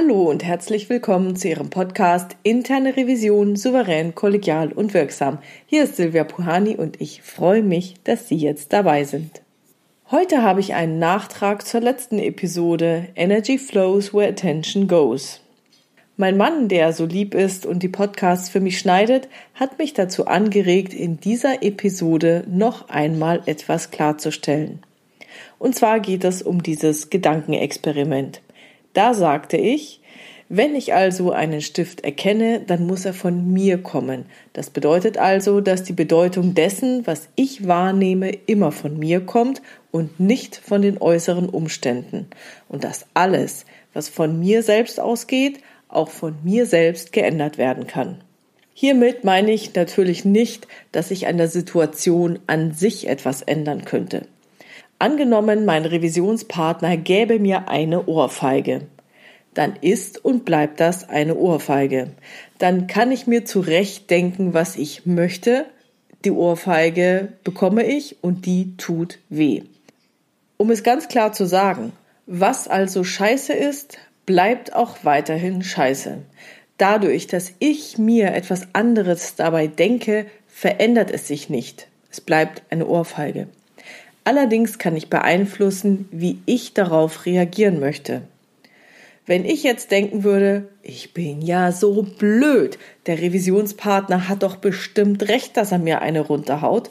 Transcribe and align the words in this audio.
Hallo 0.00 0.30
und 0.30 0.44
herzlich 0.44 0.88
willkommen 0.88 1.34
zu 1.34 1.48
Ihrem 1.48 1.70
Podcast 1.70 2.36
Interne 2.44 2.96
Revision 2.96 3.56
souverän, 3.56 4.14
kollegial 4.14 4.70
und 4.70 4.94
wirksam. 4.94 5.38
Hier 5.66 5.82
ist 5.82 5.96
Silvia 5.96 6.22
Puhani 6.22 6.76
und 6.76 7.00
ich 7.00 7.22
freue 7.22 7.64
mich, 7.64 7.96
dass 8.04 8.28
Sie 8.28 8.36
jetzt 8.36 8.72
dabei 8.72 9.02
sind. 9.02 9.42
Heute 10.12 10.42
habe 10.42 10.60
ich 10.60 10.74
einen 10.74 11.00
Nachtrag 11.00 11.66
zur 11.66 11.80
letzten 11.80 12.20
Episode 12.20 13.08
Energy 13.16 13.58
Flows 13.58 14.14
Where 14.14 14.28
Attention 14.28 14.86
Goes. 14.86 15.40
Mein 16.16 16.36
Mann, 16.36 16.68
der 16.68 16.92
so 16.92 17.04
lieb 17.04 17.34
ist 17.34 17.66
und 17.66 17.82
die 17.82 17.88
Podcasts 17.88 18.48
für 18.48 18.60
mich 18.60 18.78
schneidet, 18.78 19.28
hat 19.54 19.80
mich 19.80 19.94
dazu 19.94 20.28
angeregt, 20.28 20.94
in 20.94 21.18
dieser 21.18 21.64
Episode 21.64 22.44
noch 22.46 22.88
einmal 22.88 23.42
etwas 23.46 23.90
klarzustellen. 23.90 24.78
Und 25.58 25.74
zwar 25.74 25.98
geht 25.98 26.22
es 26.22 26.40
um 26.40 26.62
dieses 26.62 27.10
Gedankenexperiment. 27.10 28.42
Da 28.98 29.14
sagte 29.14 29.56
ich, 29.56 30.00
wenn 30.48 30.74
ich 30.74 30.92
also 30.92 31.30
einen 31.30 31.60
Stift 31.60 32.00
erkenne, 32.00 32.62
dann 32.66 32.84
muss 32.84 33.04
er 33.04 33.14
von 33.14 33.52
mir 33.52 33.78
kommen. 33.78 34.26
Das 34.54 34.70
bedeutet 34.70 35.18
also, 35.18 35.60
dass 35.60 35.84
die 35.84 35.92
Bedeutung 35.92 36.54
dessen, 36.54 37.06
was 37.06 37.28
ich 37.36 37.68
wahrnehme, 37.68 38.30
immer 38.46 38.72
von 38.72 38.98
mir 38.98 39.20
kommt 39.20 39.62
und 39.92 40.18
nicht 40.18 40.56
von 40.56 40.82
den 40.82 41.00
äußeren 41.00 41.48
Umständen. 41.48 42.26
Und 42.68 42.82
dass 42.82 43.06
alles, 43.14 43.66
was 43.94 44.08
von 44.08 44.40
mir 44.40 44.64
selbst 44.64 44.98
ausgeht, 44.98 45.60
auch 45.86 46.08
von 46.08 46.34
mir 46.42 46.66
selbst 46.66 47.12
geändert 47.12 47.56
werden 47.56 47.86
kann. 47.86 48.18
Hiermit 48.74 49.22
meine 49.22 49.52
ich 49.52 49.76
natürlich 49.76 50.24
nicht, 50.24 50.66
dass 50.90 51.12
ich 51.12 51.28
an 51.28 51.36
der 51.36 51.46
Situation 51.46 52.40
an 52.48 52.72
sich 52.72 53.06
etwas 53.06 53.42
ändern 53.42 53.84
könnte. 53.84 54.26
Angenommen, 55.00 55.64
mein 55.64 55.84
Revisionspartner 55.84 56.96
gäbe 56.96 57.38
mir 57.38 57.68
eine 57.68 58.06
Ohrfeige. 58.06 58.88
Dann 59.54 59.76
ist 59.80 60.24
und 60.24 60.44
bleibt 60.44 60.80
das 60.80 61.08
eine 61.08 61.36
Ohrfeige. 61.36 62.10
Dann 62.58 62.88
kann 62.88 63.12
ich 63.12 63.26
mir 63.26 63.44
zurecht 63.44 64.10
denken, 64.10 64.54
was 64.54 64.76
ich 64.76 65.06
möchte. 65.06 65.66
Die 66.24 66.32
Ohrfeige 66.32 67.32
bekomme 67.44 67.84
ich 67.84 68.22
und 68.22 68.44
die 68.44 68.76
tut 68.76 69.18
weh. 69.28 69.62
Um 70.56 70.70
es 70.70 70.82
ganz 70.82 71.06
klar 71.06 71.32
zu 71.32 71.46
sagen, 71.46 71.92
was 72.26 72.66
also 72.66 73.04
scheiße 73.04 73.52
ist, 73.52 73.98
bleibt 74.26 74.74
auch 74.74 74.98
weiterhin 75.04 75.62
scheiße. 75.62 76.18
Dadurch, 76.76 77.28
dass 77.28 77.52
ich 77.60 77.98
mir 77.98 78.34
etwas 78.34 78.68
anderes 78.72 79.36
dabei 79.36 79.68
denke, 79.68 80.26
verändert 80.48 81.12
es 81.12 81.28
sich 81.28 81.48
nicht. 81.48 81.88
Es 82.10 82.20
bleibt 82.20 82.62
eine 82.70 82.86
Ohrfeige. 82.86 83.48
Allerdings 84.28 84.76
kann 84.76 84.94
ich 84.94 85.08
beeinflussen, 85.08 86.06
wie 86.10 86.42
ich 86.44 86.74
darauf 86.74 87.24
reagieren 87.24 87.80
möchte. 87.80 88.20
Wenn 89.24 89.46
ich 89.46 89.62
jetzt 89.62 89.90
denken 89.90 90.22
würde, 90.22 90.68
ich 90.82 91.14
bin 91.14 91.40
ja 91.40 91.72
so 91.72 92.02
blöd, 92.02 92.78
der 93.06 93.22
Revisionspartner 93.22 94.28
hat 94.28 94.42
doch 94.42 94.56
bestimmt 94.56 95.30
recht, 95.30 95.56
dass 95.56 95.72
er 95.72 95.78
mir 95.78 96.02
eine 96.02 96.20
runterhaut, 96.20 96.90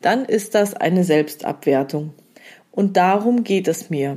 dann 0.00 0.24
ist 0.24 0.56
das 0.56 0.74
eine 0.74 1.04
Selbstabwertung. 1.04 2.14
Und 2.72 2.96
darum 2.96 3.44
geht 3.44 3.68
es 3.68 3.88
mir. 3.88 4.16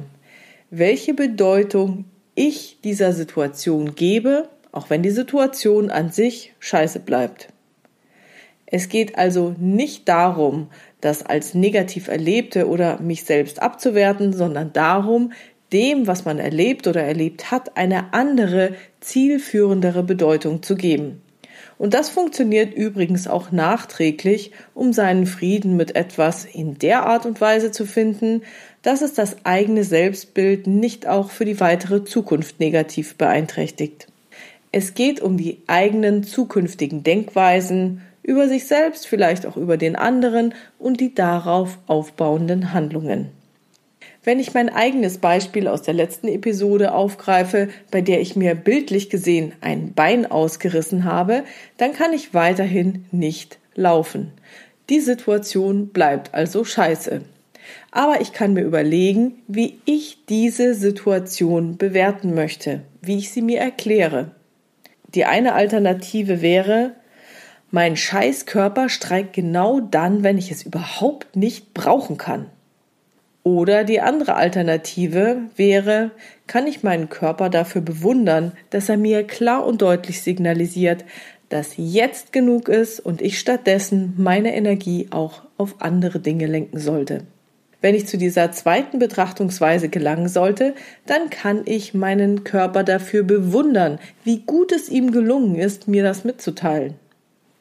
Welche 0.72 1.14
Bedeutung 1.14 2.06
ich 2.34 2.80
dieser 2.84 3.14
Situation 3.14 3.94
gebe, 3.94 4.50
auch 4.72 4.90
wenn 4.90 5.04
die 5.04 5.12
Situation 5.12 5.92
an 5.92 6.10
sich 6.10 6.56
scheiße 6.58 7.02
bleibt. 7.02 7.50
Es 8.76 8.90
geht 8.90 9.18
also 9.18 9.56
nicht 9.58 10.10
darum, 10.10 10.68
das 11.00 11.26
als 11.26 11.54
negativ 11.54 12.10
erlebte 12.10 12.68
oder 12.68 13.00
mich 13.00 13.24
selbst 13.24 13.62
abzuwerten, 13.62 14.34
sondern 14.34 14.74
darum, 14.74 15.32
dem, 15.72 16.08
was 16.08 16.26
man 16.26 16.40
erlebt 16.40 16.86
oder 16.86 17.02
erlebt 17.02 17.52
hat, 17.52 17.78
eine 17.78 18.14
andere, 18.14 18.74
zielführendere 19.00 20.04
Bedeutung 20.04 20.62
zu 20.62 20.76
geben. 20.76 21.22
Und 21.78 21.94
das 21.94 22.10
funktioniert 22.10 22.74
übrigens 22.74 23.30
auch 23.30 23.54
nachträglich, 23.54 24.52
um 24.74 24.92
seinen 24.92 25.26
Frieden 25.26 25.78
mit 25.78 25.96
etwas 25.96 26.44
in 26.44 26.78
der 26.78 27.06
Art 27.06 27.26
und 27.26 27.40
Weise 27.40 27.72
zu 27.72 27.86
finden, 27.86 28.42
dass 28.82 29.02
es 29.02 29.14
das 29.14 29.38
eigene 29.46 29.86
Selbstbild 29.86 30.68
nicht 30.68 31.08
auch 31.08 31.30
für 31.30 31.46
die 31.46 31.62
weitere 31.62 32.04
Zukunft 32.04 32.60
negativ 32.60 33.16
beeinträchtigt. 33.16 34.08
Es 34.74 34.96
geht 34.96 35.22
um 35.22 35.38
die 35.38 35.62
eigenen 35.68 36.26
zukünftigen 36.26 37.04
Denkweisen, 37.04 38.02
über 38.26 38.48
sich 38.48 38.66
selbst, 38.66 39.08
vielleicht 39.08 39.46
auch 39.46 39.56
über 39.56 39.78
den 39.78 39.96
anderen 39.96 40.54
und 40.80 41.00
die 41.00 41.14
darauf 41.14 41.78
aufbauenden 41.86 42.74
Handlungen. 42.74 43.30
Wenn 44.24 44.40
ich 44.40 44.56
mein 44.56 44.70
eigenes 44.70 45.20
Beispiel 45.20 45.68
aus 45.68 45.84
der 45.84 45.94
letzten 45.94 46.28
Episode 46.28 46.94
aufgreife, 46.94 47.70
bei 47.92 48.02
der 48.02 48.22
ich 48.22 48.36
mir 48.36 48.56
bildlich 48.56 49.12
gesehen 49.12 49.54
ein 49.62 49.94
Bein 49.94 50.30
ausgerissen 50.30 51.04
habe, 51.04 51.44
dann 51.78 51.94
kann 51.94 52.12
ich 52.12 52.34
weiterhin 52.34 53.06
nicht 53.12 53.60
laufen. 53.76 54.32
Die 54.90 55.00
Situation 55.00 55.90
bleibt 55.90 56.34
also 56.34 56.64
scheiße. 56.64 57.22
Aber 57.92 58.22
ich 58.22 58.34
kann 58.34 58.54
mir 58.54 58.64
überlegen, 58.64 59.44
wie 59.48 59.80
ich 59.86 60.26
diese 60.28 60.74
Situation 60.74 61.78
bewerten 61.78 62.34
möchte, 62.34 62.82
wie 63.02 63.18
ich 63.18 63.32
sie 63.32 63.44
mir 63.44 63.60
erkläre. 63.60 64.32
Die 65.14 65.26
eine 65.26 65.54
Alternative 65.54 66.42
wäre, 66.42 66.94
mein 67.76 67.98
Scheißkörper 67.98 68.88
streikt 68.88 69.34
genau 69.34 69.82
dann, 69.82 70.24
wenn 70.24 70.38
ich 70.38 70.50
es 70.50 70.64
überhaupt 70.64 71.36
nicht 71.36 71.74
brauchen 71.74 72.18
kann. 72.18 72.46
Oder 73.44 73.84
die 73.84 74.00
andere 74.00 74.36
Alternative 74.36 75.42
wäre, 75.58 76.12
kann 76.48 76.68
ich 76.68 76.84
meinen 76.84 77.10
Körper 77.10 77.50
dafür 77.50 77.82
bewundern, 77.82 78.54
dass 78.70 78.88
er 78.88 78.96
mir 78.96 79.28
klar 79.28 79.66
und 79.66 79.82
deutlich 79.82 80.22
signalisiert, 80.22 81.04
dass 81.50 81.74
jetzt 81.76 82.32
genug 82.32 82.70
ist 82.70 83.02
und 83.02 83.22
ich 83.22 83.40
stattdessen 83.40 84.14
meine 84.16 84.56
Energie 84.56 85.08
auch 85.10 85.42
auf 85.58 85.76
andere 85.80 86.22
Dinge 86.22 86.46
lenken 86.46 86.80
sollte. 86.80 87.24
Wenn 87.82 87.94
ich 87.94 88.08
zu 88.08 88.18
dieser 88.18 88.54
zweiten 88.54 89.00
Betrachtungsweise 89.00 89.90
gelangen 89.90 90.30
sollte, 90.30 90.76
dann 91.08 91.30
kann 91.30 91.64
ich 91.66 91.94
meinen 91.94 92.46
Körper 92.46 92.86
dafür 92.86 93.24
bewundern, 93.24 94.00
wie 94.24 94.40
gut 94.40 94.72
es 94.72 94.88
ihm 94.88 95.12
gelungen 95.12 95.56
ist, 95.56 95.90
mir 95.90 96.04
das 96.04 96.24
mitzuteilen. 96.24 96.96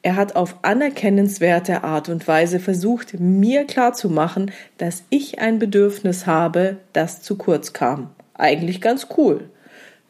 Er 0.04 0.16
hat 0.16 0.36
auf 0.36 0.56
anerkennenswerte 0.60 1.82
Art 1.82 2.10
und 2.10 2.28
Weise 2.28 2.60
versucht, 2.60 3.18
mir 3.18 3.64
klarzumachen, 3.64 4.50
dass 4.76 5.02
ich 5.08 5.38
ein 5.38 5.58
Bedürfnis 5.58 6.26
habe, 6.26 6.76
das 6.92 7.22
zu 7.22 7.36
kurz 7.38 7.72
kam. 7.72 8.10
Eigentlich 8.34 8.82
ganz 8.82 9.06
cool. 9.16 9.48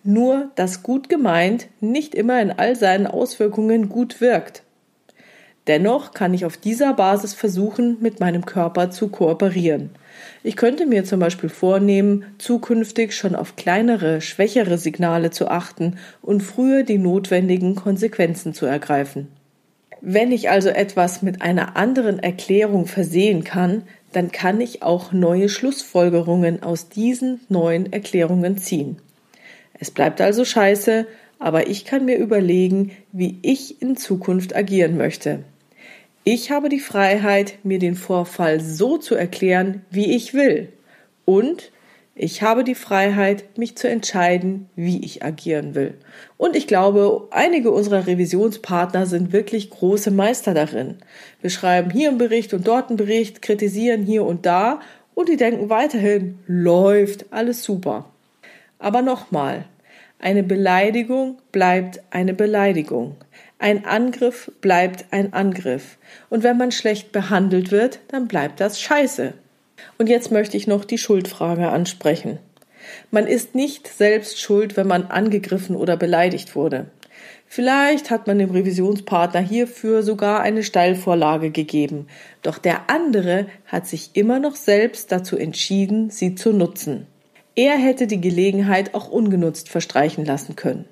Nur, 0.03 0.50
dass 0.56 0.82
gut 0.82 1.09
gemeint 1.09 1.69
nicht 1.81 2.16
immer 2.16 2.43
in 2.43 2.50
all 2.50 2.75
seinen 2.75 3.06
Auswirkungen 3.06 3.88
gut 3.88 4.21
wirkt. 4.21 4.65
Dennoch 5.69 6.12
kann 6.12 6.34
ich 6.34 6.44
auf 6.44 6.56
dieser 6.56 6.94
Basis 6.94 7.32
versuchen, 7.32 7.99
mit 8.00 8.19
meinem 8.19 8.44
Körper 8.44 8.91
zu 8.91 9.06
kooperieren. 9.06 9.91
Ich 10.43 10.56
könnte 10.56 10.87
mir 10.87 11.05
zum 11.05 11.21
Beispiel 11.21 11.50
vornehmen, 11.50 12.25
zukünftig 12.38 13.15
schon 13.15 13.37
auf 13.37 13.55
kleinere, 13.55 14.21
schwächere 14.21 14.76
Signale 14.76 15.31
zu 15.31 15.47
achten 15.47 15.99
und 16.21 16.43
früher 16.43 16.82
die 16.82 16.99
notwendigen 16.99 17.76
Konsequenzen 17.76 18.55
zu 18.55 18.66
ergreifen. 18.66 19.28
Wenn 20.06 20.32
ich 20.32 20.50
also 20.50 20.69
etwas 20.69 21.22
mit 21.22 21.41
einer 21.41 21.78
anderen 21.78 22.19
Erklärung 22.19 22.87
versehen 22.87 23.42
kann, 23.42 23.84
dann 24.12 24.31
kann 24.31 24.60
ich 24.60 24.82
auch 24.82 25.12
neue 25.12 25.48
Schlussfolgerungen 25.48 26.62
aus 26.62 26.91
diesen 26.91 27.40
neuen 27.49 27.90
Erklärungen 27.90 28.58
ziehen. 28.58 28.99
Es 29.81 29.90
bleibt 29.90 30.20
also 30.20 30.44
scheiße, 30.44 31.06
aber 31.38 31.69
ich 31.69 31.87
kann 31.87 32.05
mir 32.05 32.19
überlegen, 32.19 32.90
wie 33.12 33.38
ich 33.40 33.81
in 33.81 33.96
Zukunft 33.96 34.55
agieren 34.55 34.99
möchte. 34.99 35.38
Ich 36.23 36.50
habe 36.50 36.69
die 36.69 36.81
Freiheit, 36.81 37.55
mir 37.62 37.78
den 37.78 37.94
Vorfall 37.94 38.61
so 38.61 38.99
zu 38.99 39.14
erklären, 39.14 39.87
wie 39.90 40.14
ich 40.14 40.34
will. 40.34 40.69
Und 41.25 41.73
ich 42.16 42.43
habe 42.43 42.62
die 42.62 42.76
Freiheit, 42.76 43.58
mich 43.58 43.76
zu 43.76 43.88
entscheiden, 43.88 44.69
wie 44.76 45.05
ich 45.05 45.25
agieren 45.25 45.75
will. 45.75 45.94
Und 46.37 46.55
ich 46.55 46.69
glaube, 46.69 47.26
einige 47.32 47.72
unserer 47.72 48.06
Revisionspartner 48.06 49.06
sind 49.06 49.32
wirklich 49.32 49.70
große 49.70 50.12
Meister 50.12 50.55
darin. 50.55 50.99
Wir 51.40 51.50
schreiben 51.50 51.90
hier 51.90 52.11
einen 52.11 52.19
Bericht 52.19 52.55
und 52.55 52.69
dort 52.69 52.88
einen 52.88 52.99
Bericht, 52.99 53.43
kritisieren 53.43 54.05
hier 54.05 54.25
und 54.25 54.46
da 54.46 54.81
und 55.14 55.28
die 55.28 55.37
denken 55.37 55.70
weiterhin, 55.70 56.38
läuft, 56.46 57.26
alles 57.32 57.64
super. 57.64 58.05
Aber 58.78 59.02
nochmal, 59.02 59.64
eine 60.20 60.44
Beleidigung 60.44 61.38
bleibt 61.50 62.00
eine 62.11 62.32
Beleidigung. 62.32 63.16
Ein 63.58 63.84
Angriff 63.84 64.52
bleibt 64.61 65.06
ein 65.11 65.32
Angriff. 65.32 65.99
Und 66.31 66.44
wenn 66.44 66.58
man 66.58 66.70
schlecht 66.70 67.11
behandelt 67.11 67.72
wird, 67.72 67.99
dann 68.08 68.28
bleibt 68.28 68.61
das 68.61 68.81
scheiße. 68.81 69.34
Und 69.98 70.08
jetzt 70.08 70.31
möchte 70.31 70.56
ich 70.56 70.66
noch 70.66 70.84
die 70.84 70.98
Schuldfrage 70.98 71.69
ansprechen. 71.69 72.38
Man 73.10 73.26
ist 73.26 73.54
nicht 73.54 73.88
selbst 73.88 74.40
schuld, 74.40 74.76
wenn 74.76 74.86
man 74.86 75.06
angegriffen 75.06 75.76
oder 75.76 75.96
beleidigt 75.96 76.54
wurde. 76.54 76.86
Vielleicht 77.46 78.10
hat 78.10 78.26
man 78.26 78.38
dem 78.38 78.50
Revisionspartner 78.50 79.40
hierfür 79.40 80.02
sogar 80.02 80.40
eine 80.40 80.62
Steilvorlage 80.62 81.50
gegeben, 81.50 82.08
doch 82.42 82.58
der 82.58 82.90
andere 82.90 83.46
hat 83.66 83.86
sich 83.86 84.10
immer 84.14 84.40
noch 84.40 84.56
selbst 84.56 85.12
dazu 85.12 85.36
entschieden, 85.36 86.10
sie 86.10 86.34
zu 86.34 86.52
nutzen. 86.52 87.06
Er 87.54 87.76
hätte 87.76 88.08
die 88.08 88.20
Gelegenheit 88.20 88.94
auch 88.94 89.08
ungenutzt 89.08 89.69
verstreichen 89.69 90.25
lassen 90.25 90.56
können, 90.56 90.87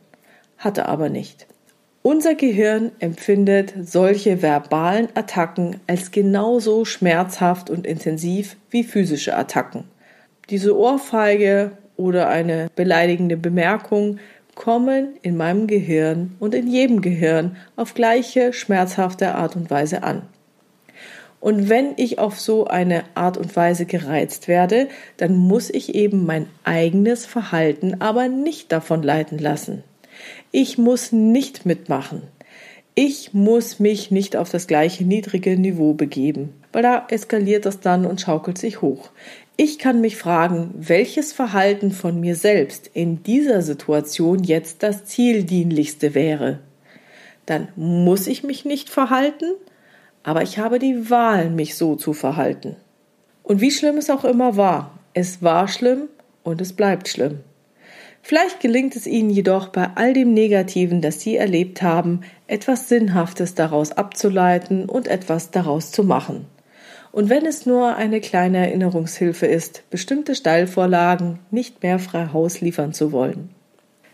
hatte 0.56 0.86
aber 0.86 1.08
nicht. 1.08 1.46
Unser 2.04 2.34
Gehirn 2.34 2.90
empfindet 2.98 3.74
solche 3.80 4.42
verbalen 4.42 5.08
Attacken 5.14 5.76
als 5.86 6.10
genauso 6.10 6.84
schmerzhaft 6.84 7.70
und 7.70 7.86
intensiv 7.86 8.56
wie 8.70 8.82
physische 8.82 9.36
Attacken. 9.36 9.84
Diese 10.50 10.76
Ohrfeige 10.76 11.70
oder 11.96 12.28
eine 12.28 12.68
beleidigende 12.74 13.36
Bemerkung 13.36 14.18
kommen 14.56 15.14
in 15.22 15.36
meinem 15.36 15.68
Gehirn 15.68 16.34
und 16.40 16.56
in 16.56 16.66
jedem 16.66 17.02
Gehirn 17.02 17.56
auf 17.76 17.94
gleiche 17.94 18.52
schmerzhafte 18.52 19.36
Art 19.36 19.54
und 19.54 19.70
Weise 19.70 20.02
an. 20.02 20.22
Und 21.38 21.68
wenn 21.68 21.92
ich 21.96 22.18
auf 22.18 22.40
so 22.40 22.66
eine 22.66 23.04
Art 23.14 23.36
und 23.36 23.54
Weise 23.54 23.86
gereizt 23.86 24.48
werde, 24.48 24.88
dann 25.18 25.36
muss 25.36 25.70
ich 25.70 25.94
eben 25.94 26.26
mein 26.26 26.46
eigenes 26.64 27.26
Verhalten 27.26 28.00
aber 28.00 28.28
nicht 28.28 28.72
davon 28.72 29.04
leiten 29.04 29.38
lassen. 29.38 29.84
Ich 30.50 30.78
muss 30.78 31.12
nicht 31.12 31.66
mitmachen. 31.66 32.22
Ich 32.94 33.32
muss 33.32 33.78
mich 33.80 34.10
nicht 34.10 34.36
auf 34.36 34.50
das 34.50 34.66
gleiche 34.66 35.04
niedrige 35.04 35.56
Niveau 35.56 35.94
begeben, 35.94 36.52
weil 36.72 36.82
da 36.82 37.06
eskaliert 37.08 37.64
das 37.64 37.80
dann 37.80 38.04
und 38.04 38.20
schaukelt 38.20 38.58
sich 38.58 38.82
hoch. 38.82 39.10
Ich 39.56 39.78
kann 39.78 40.02
mich 40.02 40.16
fragen, 40.16 40.74
welches 40.76 41.32
Verhalten 41.32 41.90
von 41.90 42.20
mir 42.20 42.36
selbst 42.36 42.90
in 42.92 43.22
dieser 43.22 43.62
Situation 43.62 44.44
jetzt 44.44 44.82
das 44.82 45.06
zieldienlichste 45.06 46.14
wäre. 46.14 46.58
Dann 47.46 47.68
muss 47.76 48.26
ich 48.26 48.42
mich 48.44 48.64
nicht 48.64 48.90
verhalten, 48.90 49.52
aber 50.22 50.42
ich 50.42 50.58
habe 50.58 50.78
die 50.78 51.08
Wahl, 51.10 51.48
mich 51.48 51.76
so 51.76 51.96
zu 51.96 52.12
verhalten. 52.12 52.76
Und 53.42 53.60
wie 53.60 53.70
schlimm 53.70 53.96
es 53.96 54.10
auch 54.10 54.24
immer 54.24 54.56
war, 54.56 54.98
es 55.14 55.42
war 55.42 55.68
schlimm 55.68 56.08
und 56.42 56.60
es 56.60 56.72
bleibt 56.72 57.08
schlimm. 57.08 57.40
Vielleicht 58.24 58.60
gelingt 58.60 58.94
es 58.94 59.06
Ihnen 59.06 59.30
jedoch 59.30 59.68
bei 59.68 59.90
all 59.96 60.14
dem 60.14 60.32
Negativen, 60.32 61.00
das 61.00 61.20
Sie 61.20 61.36
erlebt 61.36 61.82
haben, 61.82 62.20
etwas 62.46 62.88
Sinnhaftes 62.88 63.56
daraus 63.56 63.90
abzuleiten 63.92 64.88
und 64.88 65.08
etwas 65.08 65.50
daraus 65.50 65.90
zu 65.90 66.04
machen. 66.04 66.46
Und 67.10 67.28
wenn 67.28 67.44
es 67.44 67.66
nur 67.66 67.96
eine 67.96 68.20
kleine 68.20 68.58
Erinnerungshilfe 68.58 69.46
ist, 69.46 69.82
bestimmte 69.90 70.36
Steilvorlagen 70.36 71.40
nicht 71.50 71.82
mehr 71.82 71.98
frei 71.98 72.28
Haus 72.32 72.60
liefern 72.60 72.94
zu 72.94 73.10
wollen. 73.10 73.50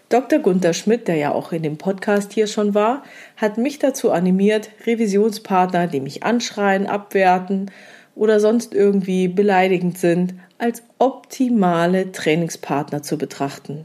Dr. 0.09 0.39
Gunther 0.39 0.73
Schmidt, 0.73 1.07
der 1.07 1.17
ja 1.17 1.33
auch 1.33 1.53
in 1.53 1.63
dem 1.63 1.77
Podcast 1.77 2.33
hier 2.33 2.47
schon 2.47 2.75
war, 2.75 3.05
hat 3.37 3.59
mich 3.59 3.79
dazu 3.79 4.11
animiert, 4.11 4.71
Revisionspartner, 4.87 5.87
die 5.87 6.01
mich 6.01 6.23
anschreien, 6.23 6.87
abwerten 6.87 7.71
oder 8.15 8.41
sonst 8.41 8.75
irgendwie 8.75 9.29
beleidigend 9.29 9.99
sind, 9.99 10.35
als 10.57 10.83
optimale 10.99 12.11
Trainingspartner 12.11 13.03
zu 13.03 13.19
betrachten. 13.19 13.85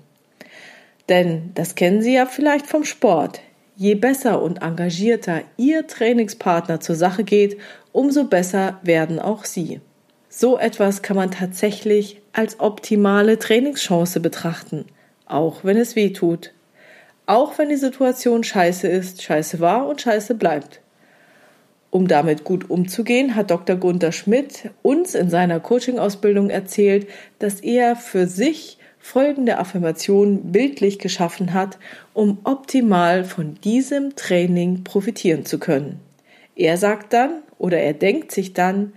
Denn 1.10 1.52
das 1.56 1.76
kennen 1.76 2.02
Sie 2.02 2.14
ja 2.14 2.26
vielleicht 2.26 2.68
vom 2.68 2.86
Sport. 2.86 3.42
Je 3.76 3.96
besser 3.96 4.42
und 4.42 4.62
engagierter 4.62 5.42
Ihr 5.58 5.88
Trainingspartner 5.88 6.80
zur 6.80 6.96
Sache 6.96 7.24
geht, 7.24 7.58
umso 7.92 8.26
besser 8.26 8.80
werden 8.84 9.20
auch 9.20 9.46
Sie. 9.46 9.82
So 10.30 10.58
etwas 10.58 11.02
kann 11.02 11.16
man 11.16 11.32
tatsächlich 11.32 12.22
als 12.32 12.60
optimale 12.60 13.38
Trainingschance 13.38 14.20
betrachten, 14.20 14.86
auch 15.26 15.64
wenn 15.64 15.78
es 15.78 15.96
weh 15.96 16.12
tut. 16.12 16.54
Auch 17.26 17.58
wenn 17.58 17.70
die 17.70 17.76
Situation 17.76 18.44
scheiße 18.44 18.88
ist, 18.88 19.22
scheiße 19.22 19.60
war 19.60 19.88
und 19.88 20.02
scheiße 20.02 20.36
bleibt. 20.36 20.82
Um 21.90 22.08
damit 22.08 22.44
gut 22.44 22.70
umzugehen, 22.70 23.36
hat 23.36 23.52
Dr. 23.52 23.76
Gunther 23.76 24.12
Schmidt 24.12 24.72
uns 24.82 25.14
in 25.14 25.30
seiner 25.30 25.60
Coaching-Ausbildung 25.60 26.50
erzählt, 26.50 27.08
dass 27.38 27.60
er 27.60 27.96
für 27.96 28.26
sich 28.26 28.80
folgende 29.04 29.60
Affirmation 29.60 30.54
bildlich 30.54 30.98
geschaffen 30.98 31.54
hat, 31.54 31.78
um 32.14 32.38
optimal 32.46 33.26
von 33.26 33.56
diesem 33.62 34.16
Training 34.16 34.86
profitieren 34.86 35.46
zu 35.46 35.60
können. 35.60 36.00
Er 36.56 36.78
sagt 36.78 37.12
dann 37.12 37.42
oder 37.60 37.80
er 37.80 37.94
denkt 37.94 38.32
sich 38.32 38.54
dann, 38.54 38.94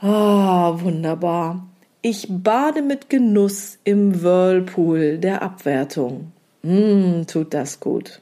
ah, 0.00 0.72
oh, 0.72 0.82
wunderbar. 0.82 1.66
Ich 2.02 2.26
bade 2.28 2.82
mit 2.82 3.08
Genuss 3.08 3.78
im 3.82 4.22
Whirlpool 4.22 5.16
der 5.16 5.40
Abwertung. 5.40 6.30
Mm, 6.62 7.22
tut 7.26 7.54
das 7.54 7.80
gut. 7.80 8.20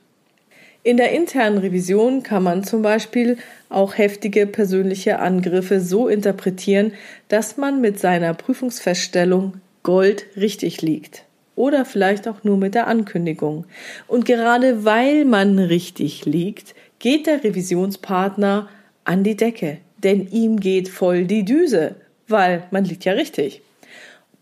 In 0.84 0.98
der 0.98 1.10
internen 1.10 1.58
Revision 1.58 2.22
kann 2.22 2.44
man 2.44 2.62
zum 2.62 2.82
Beispiel 2.82 3.38
auch 3.68 3.98
heftige 3.98 4.46
persönliche 4.46 5.18
Angriffe 5.18 5.80
so 5.80 6.06
interpretieren, 6.06 6.92
dass 7.26 7.56
man 7.56 7.80
mit 7.80 7.98
seiner 7.98 8.34
Prüfungsfeststellung 8.34 9.54
Gold 9.86 10.26
richtig 10.36 10.82
liegt. 10.82 11.22
Oder 11.54 11.84
vielleicht 11.84 12.26
auch 12.26 12.42
nur 12.42 12.56
mit 12.56 12.74
der 12.74 12.88
Ankündigung. 12.88 13.66
Und 14.08 14.24
gerade 14.24 14.84
weil 14.84 15.24
man 15.24 15.60
richtig 15.60 16.24
liegt, 16.24 16.74
geht 16.98 17.28
der 17.28 17.44
Revisionspartner 17.44 18.68
an 19.04 19.22
die 19.22 19.36
Decke. 19.36 19.78
Denn 20.02 20.26
ihm 20.26 20.58
geht 20.58 20.88
voll 20.88 21.24
die 21.24 21.44
Düse, 21.44 21.94
weil 22.26 22.64
man 22.72 22.84
liegt 22.84 23.04
ja 23.04 23.12
richtig. 23.12 23.62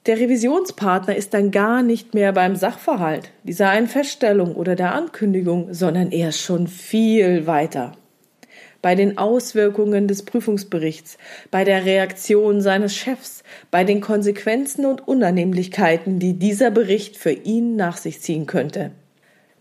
Der 0.07 0.19
Revisionspartner 0.19 1.15
ist 1.15 1.35
dann 1.35 1.51
gar 1.51 1.83
nicht 1.83 2.15
mehr 2.15 2.33
beim 2.33 2.57
Sachverhalt, 2.57 3.31
dieser 3.43 3.69
einen 3.69 3.89
Feststellung 3.89 4.55
oder 4.55 4.77
der 4.77 4.95
Ankündigung, 4.95 5.75
sondern 5.75 6.11
er 6.11 6.31
ist 6.31 6.41
schon 6.41 6.69
viel 6.69 7.47
weiter 7.47 7.93
bei 8.85 8.95
den 8.95 9.17
Auswirkungen 9.17 10.09
des 10.09 10.25
Prüfungsberichts, 10.25 11.17
bei 11.51 11.65
der 11.65 11.87
Reaktion 11.87 12.61
seines 12.61 12.95
Chefs, 12.95 13.43
bei 13.71 13.83
den 13.83 14.03
Konsequenzen 14.03 14.85
und 14.85 15.09
Unannehmlichkeiten, 15.09 16.19
die 16.19 16.35
dieser 16.35 16.71
Bericht 16.71 17.17
für 17.17 17.31
ihn 17.31 17.77
nach 17.77 17.97
sich 17.97 18.21
ziehen 18.21 18.45
könnte. 18.45 18.91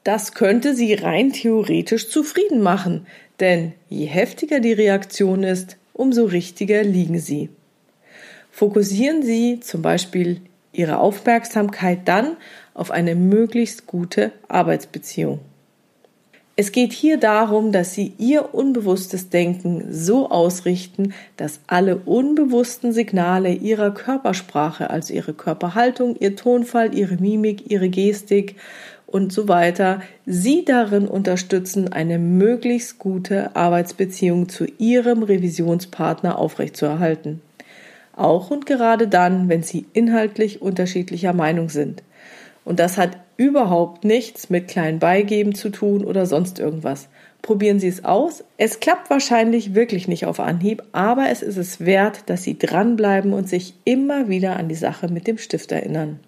Das 0.04 0.34
könnte 0.34 0.76
sie 0.76 0.94
rein 0.94 1.32
theoretisch 1.32 2.10
zufrieden 2.10 2.62
machen, 2.62 3.08
denn 3.40 3.72
je 3.88 4.08
heftiger 4.08 4.60
die 4.60 4.74
Reaktion 4.74 5.44
ist, 5.44 5.78
umso 5.94 6.26
richtiger 6.26 6.84
liegen 6.84 7.20
sie. 7.20 7.48
Fokussieren 8.52 9.24
Sie 9.24 9.62
zum 9.62 9.82
Beispiel 9.82 10.42
Ihre 10.74 10.98
Aufmerksamkeit 10.98 12.00
dann 12.10 12.36
auf 12.74 12.92
eine 12.92 13.16
möglichst 13.16 13.88
gute 13.88 14.34
Arbeitsbeziehung. 14.50 15.40
Es 16.56 16.72
geht 16.72 16.94
hier 16.94 17.18
darum, 17.18 17.72
dass 17.72 17.96
Sie 17.96 18.14
Ihr 18.20 18.54
unbewusstes 18.54 19.30
Denken 19.30 19.86
so 19.90 20.30
ausrichten, 20.30 21.14
dass 21.36 21.60
alle 21.66 21.96
unbewussten 21.98 22.94
Signale 22.94 23.54
Ihrer 23.54 23.92
Körpersprache, 23.92 24.92
also 24.92 25.16
Ihre 25.16 25.34
Körperhaltung, 25.34 26.16
Ihr 26.20 26.36
Tonfall, 26.36 26.94
Ihre 26.94 27.16
Mimik, 27.16 27.72
Ihre 27.72 27.90
Gestik 27.90 28.56
und 29.08 29.34
so 29.34 29.48
weiter, 29.48 30.02
Sie 30.28 30.64
darin 30.64 31.08
unterstützen, 31.08 31.92
eine 31.92 32.20
möglichst 32.20 33.00
gute 33.00 33.56
Arbeitsbeziehung 33.56 34.48
zu 34.48 34.66
Ihrem 34.78 35.24
Revisionspartner 35.24 36.38
aufrechtzuerhalten. 36.38 37.42
Auch 38.16 38.52
und 38.52 38.68
gerade 38.68 39.08
dann, 39.08 39.50
wenn 39.50 39.64
Sie 39.64 39.88
inhaltlich 39.94 40.62
unterschiedlicher 40.62 41.34
Meinung 41.34 41.70
sind. 41.70 42.04
Und 42.64 42.80
das 42.80 43.00
hat 43.00 43.18
überhaupt 43.38 44.04
nichts 44.04 44.50
mit 44.50 44.68
klein 44.68 45.00
beigeben 45.00 45.56
zu 45.56 45.70
tun 45.70 46.04
oder 46.04 46.26
sonst 46.26 46.60
irgendwas. 46.60 47.10
Probieren 47.42 47.80
Sie 47.80 47.90
es 47.90 48.06
aus. 48.06 48.44
Es 48.58 48.80
klappt 48.80 49.10
wahrscheinlich 49.10 49.76
wirklich 49.76 50.08
nicht 50.08 50.26
auf 50.26 50.40
Anhieb, 50.40 50.82
aber 50.94 51.30
es 51.30 51.42
ist 51.42 51.58
es 51.58 51.82
wert, 51.82 52.24
dass 52.28 52.44
Sie 52.44 52.58
dranbleiben 52.58 53.34
und 53.34 53.50
sich 53.50 53.74
immer 53.84 54.30
wieder 54.30 54.56
an 54.56 54.70
die 54.70 54.76
Sache 54.76 55.10
mit 55.10 55.28
dem 55.28 55.38
Stift 55.38 55.72
erinnern. 55.72 56.20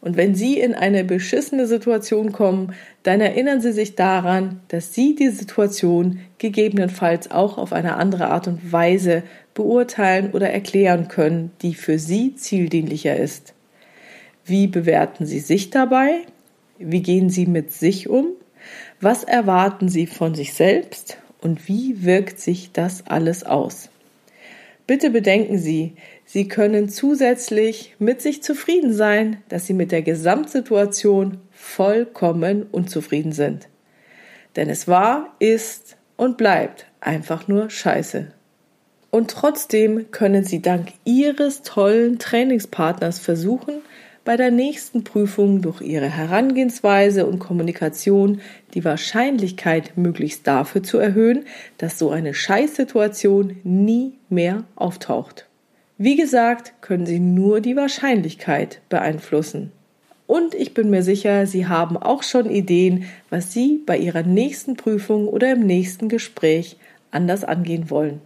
Und 0.00 0.16
wenn 0.16 0.34
Sie 0.34 0.58
in 0.58 0.74
eine 0.74 1.04
beschissene 1.04 1.66
Situation 1.66 2.32
kommen, 2.32 2.72
dann 3.02 3.20
erinnern 3.20 3.60
Sie 3.60 3.72
sich 3.72 3.94
daran, 3.94 4.60
dass 4.68 4.94
Sie 4.94 5.14
die 5.14 5.28
Situation 5.28 6.20
gegebenenfalls 6.38 7.30
auch 7.30 7.58
auf 7.58 7.74
eine 7.74 7.96
andere 7.96 8.28
Art 8.28 8.48
und 8.48 8.72
Weise 8.72 9.22
beurteilen 9.52 10.30
oder 10.32 10.48
erklären 10.48 11.08
können, 11.08 11.50
die 11.60 11.74
für 11.74 11.98
Sie 11.98 12.34
zieldienlicher 12.34 13.16
ist. 13.16 13.52
Wie 14.44 14.66
bewerten 14.66 15.26
Sie 15.26 15.40
sich 15.40 15.70
dabei? 15.70 16.22
Wie 16.78 17.02
gehen 17.02 17.30
Sie 17.30 17.46
mit 17.46 17.72
sich 17.72 18.08
um? 18.08 18.28
Was 19.00 19.24
erwarten 19.24 19.88
Sie 19.88 20.06
von 20.06 20.34
sich 20.34 20.54
selbst? 20.54 21.18
Und 21.40 21.68
wie 21.68 22.04
wirkt 22.04 22.38
sich 22.38 22.72
das 22.72 23.06
alles 23.06 23.44
aus? 23.44 23.90
Bitte 24.86 25.10
bedenken 25.10 25.58
Sie, 25.58 25.94
Sie 26.24 26.48
können 26.48 26.88
zusätzlich 26.88 27.94
mit 27.98 28.20
sich 28.20 28.42
zufrieden 28.42 28.92
sein, 28.92 29.38
dass 29.48 29.66
Sie 29.66 29.72
mit 29.72 29.92
der 29.92 30.02
Gesamtsituation 30.02 31.38
vollkommen 31.52 32.66
unzufrieden 32.70 33.32
sind. 33.32 33.68
Denn 34.56 34.68
es 34.68 34.88
war, 34.88 35.34
ist 35.38 35.96
und 36.16 36.36
bleibt 36.36 36.86
einfach 37.00 37.48
nur 37.48 37.70
Scheiße. 37.70 38.32
Und 39.10 39.30
trotzdem 39.30 40.10
können 40.10 40.44
Sie 40.44 40.60
dank 40.60 40.88
Ihres 41.04 41.62
tollen 41.62 42.18
Trainingspartners 42.18 43.18
versuchen, 43.18 43.74
bei 44.24 44.36
der 44.36 44.50
nächsten 44.50 45.04
Prüfung 45.04 45.62
durch 45.62 45.80
ihre 45.80 46.08
Herangehensweise 46.08 47.26
und 47.26 47.38
Kommunikation 47.38 48.40
die 48.74 48.84
Wahrscheinlichkeit 48.84 49.96
möglichst 49.96 50.46
dafür 50.46 50.82
zu 50.82 50.98
erhöhen, 50.98 51.44
dass 51.78 51.98
so 51.98 52.10
eine 52.10 52.34
Scheißsituation 52.34 53.56
nie 53.64 54.14
mehr 54.28 54.64
auftaucht. 54.76 55.46
Wie 55.98 56.16
gesagt, 56.16 56.74
können 56.80 57.06
Sie 57.06 57.18
nur 57.18 57.60
die 57.60 57.76
Wahrscheinlichkeit 57.76 58.80
beeinflussen. 58.88 59.72
Und 60.26 60.54
ich 60.54 60.74
bin 60.74 60.90
mir 60.90 61.02
sicher, 61.02 61.46
Sie 61.46 61.66
haben 61.66 61.96
auch 61.96 62.22
schon 62.22 62.48
Ideen, 62.48 63.04
was 63.30 63.52
Sie 63.52 63.82
bei 63.84 63.98
Ihrer 63.98 64.22
nächsten 64.22 64.76
Prüfung 64.76 65.26
oder 65.28 65.52
im 65.52 65.66
nächsten 65.66 66.08
Gespräch 66.08 66.76
anders 67.10 67.44
angehen 67.44 67.90
wollen. 67.90 68.20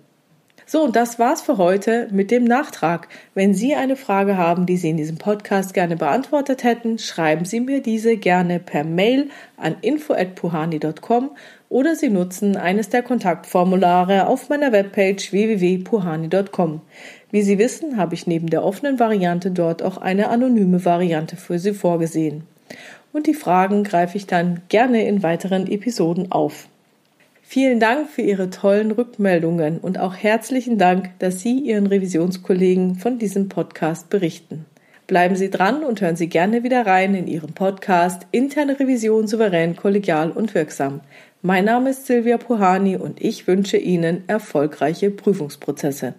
So, 0.66 0.82
und 0.82 0.96
das 0.96 1.18
war's 1.18 1.42
für 1.42 1.58
heute 1.58 2.08
mit 2.10 2.30
dem 2.30 2.44
Nachtrag. 2.44 3.08
Wenn 3.34 3.52
Sie 3.52 3.74
eine 3.74 3.96
Frage 3.96 4.38
haben, 4.38 4.64
die 4.64 4.78
Sie 4.78 4.88
in 4.90 4.96
diesem 4.96 5.18
Podcast 5.18 5.74
gerne 5.74 5.96
beantwortet 5.96 6.64
hätten, 6.64 6.98
schreiben 6.98 7.44
Sie 7.44 7.60
mir 7.60 7.82
diese 7.82 8.16
gerne 8.16 8.60
per 8.60 8.82
Mail 8.82 9.28
an 9.58 9.76
info@puhani.com 9.82 11.30
oder 11.68 11.96
Sie 11.96 12.08
nutzen 12.08 12.56
eines 12.56 12.88
der 12.88 13.02
Kontaktformulare 13.02 14.26
auf 14.26 14.48
meiner 14.48 14.72
Webpage 14.72 15.32
www.puhani.com. 15.32 16.80
Wie 17.30 17.42
Sie 17.42 17.58
wissen, 17.58 17.96
habe 17.98 18.14
ich 18.14 18.26
neben 18.26 18.48
der 18.48 18.64
offenen 18.64 18.98
Variante 18.98 19.50
dort 19.50 19.82
auch 19.82 19.98
eine 19.98 20.28
anonyme 20.28 20.84
Variante 20.84 21.36
für 21.36 21.58
Sie 21.58 21.74
vorgesehen. 21.74 22.44
Und 23.12 23.26
die 23.26 23.34
Fragen 23.34 23.84
greife 23.84 24.16
ich 24.16 24.26
dann 24.26 24.62
gerne 24.68 25.06
in 25.06 25.22
weiteren 25.22 25.66
Episoden 25.66 26.32
auf. 26.32 26.68
Vielen 27.54 27.78
Dank 27.78 28.10
für 28.10 28.22
Ihre 28.22 28.50
tollen 28.50 28.90
Rückmeldungen 28.90 29.78
und 29.78 30.00
auch 30.00 30.16
herzlichen 30.16 30.76
Dank, 30.76 31.10
dass 31.20 31.38
Sie 31.38 31.60
Ihren 31.60 31.86
Revisionskollegen 31.86 32.96
von 32.96 33.20
diesem 33.20 33.48
Podcast 33.48 34.10
berichten. 34.10 34.66
Bleiben 35.06 35.36
Sie 35.36 35.50
dran 35.50 35.84
und 35.84 36.00
hören 36.00 36.16
Sie 36.16 36.26
gerne 36.26 36.64
wieder 36.64 36.84
rein 36.84 37.14
in 37.14 37.28
Ihren 37.28 37.52
Podcast 37.52 38.26
Interne 38.32 38.80
Revision 38.80 39.28
souverän, 39.28 39.76
kollegial 39.76 40.32
und 40.32 40.52
wirksam. 40.52 41.00
Mein 41.42 41.66
Name 41.66 41.90
ist 41.90 42.06
Silvia 42.06 42.38
Puhani 42.38 42.96
und 42.96 43.22
ich 43.22 43.46
wünsche 43.46 43.76
Ihnen 43.76 44.24
erfolgreiche 44.26 45.12
Prüfungsprozesse. 45.12 46.14